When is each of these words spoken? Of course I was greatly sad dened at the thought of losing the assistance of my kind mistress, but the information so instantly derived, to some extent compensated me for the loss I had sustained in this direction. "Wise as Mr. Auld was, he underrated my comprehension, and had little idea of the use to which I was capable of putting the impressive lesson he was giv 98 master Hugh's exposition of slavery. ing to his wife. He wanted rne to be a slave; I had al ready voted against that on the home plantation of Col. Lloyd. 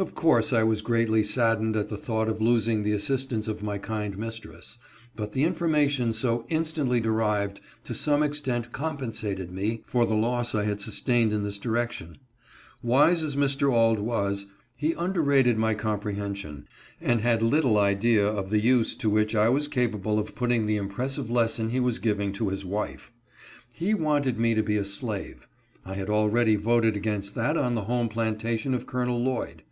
Of 0.00 0.14
course 0.14 0.54
I 0.54 0.62
was 0.62 0.80
greatly 0.80 1.22
sad 1.22 1.58
dened 1.58 1.76
at 1.76 1.90
the 1.90 1.98
thought 1.98 2.28
of 2.30 2.40
losing 2.40 2.82
the 2.84 2.92
assistance 2.94 3.48
of 3.48 3.62
my 3.62 3.76
kind 3.76 4.16
mistress, 4.16 4.78
but 5.14 5.34
the 5.34 5.44
information 5.44 6.14
so 6.14 6.46
instantly 6.48 7.00
derived, 7.00 7.60
to 7.84 7.92
some 7.92 8.22
extent 8.22 8.72
compensated 8.72 9.50
me 9.52 9.82
for 9.84 10.06
the 10.06 10.14
loss 10.14 10.54
I 10.54 10.64
had 10.64 10.80
sustained 10.80 11.34
in 11.34 11.42
this 11.42 11.58
direction. 11.58 12.16
"Wise 12.82 13.22
as 13.22 13.36
Mr. 13.36 13.70
Auld 13.74 13.98
was, 13.98 14.46
he 14.74 14.94
underrated 14.94 15.58
my 15.58 15.74
comprehension, 15.74 16.66
and 16.98 17.20
had 17.20 17.42
little 17.42 17.76
idea 17.76 18.26
of 18.26 18.48
the 18.48 18.60
use 18.62 18.94
to 18.94 19.10
which 19.10 19.34
I 19.34 19.50
was 19.50 19.68
capable 19.68 20.18
of 20.18 20.34
putting 20.34 20.64
the 20.64 20.76
impressive 20.78 21.28
lesson 21.30 21.68
he 21.68 21.78
was 21.78 21.98
giv 21.98 22.16
98 22.16 22.26
master 22.40 22.44
Hugh's 22.44 22.52
exposition 22.54 22.68
of 22.68 22.72
slavery. 22.72 22.88
ing 22.88 22.94
to 22.94 22.96
his 22.96 23.00
wife. 23.04 23.74
He 23.74 23.94
wanted 24.02 24.38
rne 24.38 24.54
to 24.54 24.62
be 24.62 24.78
a 24.78 24.84
slave; 24.86 25.46
I 25.84 25.92
had 25.92 26.08
al 26.08 26.30
ready 26.30 26.56
voted 26.56 26.96
against 26.96 27.34
that 27.34 27.58
on 27.58 27.74
the 27.74 27.82
home 27.84 28.08
plantation 28.08 28.72
of 28.72 28.86
Col. 28.86 29.04
Lloyd. 29.22 29.62